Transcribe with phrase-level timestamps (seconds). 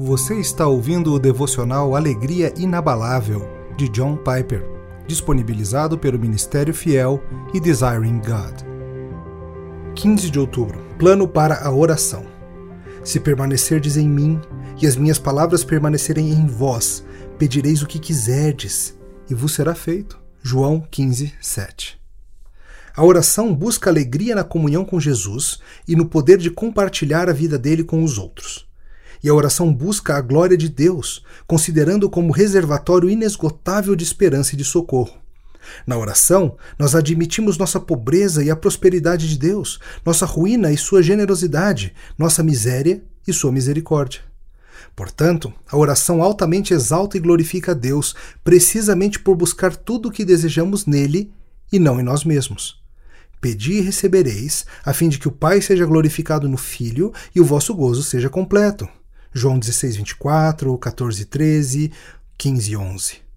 [0.00, 4.64] Você está ouvindo o devocional Alegria Inabalável, de John Piper,
[5.08, 7.20] disponibilizado pelo Ministério Fiel
[7.52, 8.62] e Desiring God.
[9.96, 12.24] 15 de outubro Plano para a oração.
[13.02, 14.40] Se permanecerdes em mim
[14.80, 17.04] e as minhas palavras permanecerem em vós,
[17.36, 18.96] pedireis o que quiserdes
[19.28, 20.16] e vos será feito.
[20.40, 22.00] João 15, 7.
[22.94, 25.58] A oração busca alegria na comunhão com Jesus
[25.88, 28.67] e no poder de compartilhar a vida dele com os outros.
[29.22, 34.58] E a oração busca a glória de Deus, considerando como reservatório inesgotável de esperança e
[34.58, 35.18] de socorro.
[35.86, 41.02] Na oração, nós admitimos nossa pobreza e a prosperidade de Deus, nossa ruína e sua
[41.02, 44.20] generosidade, nossa miséria e sua misericórdia.
[44.94, 50.24] Portanto, a oração altamente exalta e glorifica a Deus, precisamente por buscar tudo o que
[50.24, 51.32] desejamos nele
[51.72, 52.82] e não em nós mesmos.
[53.40, 57.44] Pedi e recebereis, a fim de que o Pai seja glorificado no Filho e o
[57.44, 58.88] vosso gozo seja completo.
[59.32, 61.92] João 16, 24, 14, 13,
[62.36, 63.28] 15 e 11.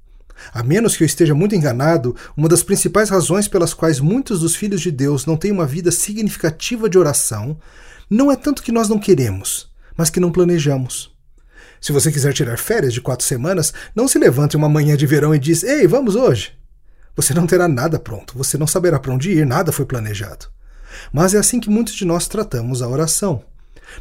[0.54, 4.56] A menos que eu esteja muito enganado, uma das principais razões pelas quais muitos dos
[4.56, 7.58] filhos de Deus não têm uma vida significativa de oração
[8.10, 11.16] não é tanto que nós não queremos, mas que não planejamos.
[11.80, 15.34] Se você quiser tirar férias de quatro semanas, não se levante uma manhã de verão
[15.34, 16.52] e diz: Ei, vamos hoje.
[17.16, 20.48] Você não terá nada pronto, você não saberá para onde ir, nada foi planejado.
[21.12, 23.44] Mas é assim que muitos de nós tratamos a oração.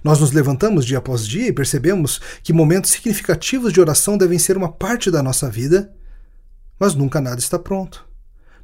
[0.02, 4.56] Nós nos levantamos dia após dia e percebemos que momentos significativos de oração devem ser
[4.56, 5.92] uma parte da nossa vida,
[6.78, 8.08] mas nunca nada está pronto.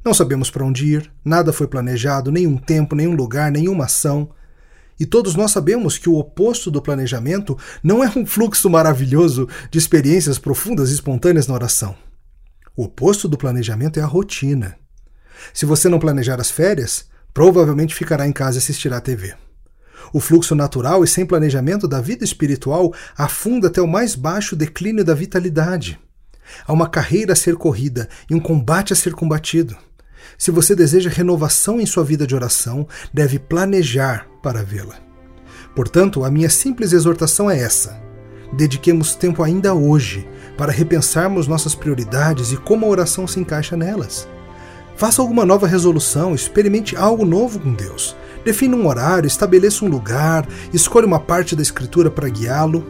[0.03, 4.29] Não sabemos para onde ir, nada foi planejado, nenhum tempo, nenhum lugar, nenhuma ação.
[4.99, 9.77] E todos nós sabemos que o oposto do planejamento não é um fluxo maravilhoso de
[9.77, 11.95] experiências profundas e espontâneas na oração.
[12.75, 14.77] O oposto do planejamento é a rotina.
[15.53, 19.35] Se você não planejar as férias, provavelmente ficará em casa e assistirá à TV.
[20.13, 25.03] O fluxo natural e sem planejamento da vida espiritual afunda até o mais baixo declínio
[25.03, 25.99] da vitalidade.
[26.65, 29.75] Há uma carreira a ser corrida e um combate a ser combatido.
[30.37, 34.95] Se você deseja renovação em sua vida de oração, deve planejar para vê-la.
[35.75, 38.01] Portanto, a minha simples exortação é essa:
[38.53, 44.27] dediquemos tempo ainda hoje para repensarmos nossas prioridades e como a oração se encaixa nelas.
[44.95, 48.15] Faça alguma nova resolução, experimente algo novo com Deus.
[48.47, 52.81] Defina um horário, estabeleça um lugar, escolha uma parte da Escritura para guiá-lo.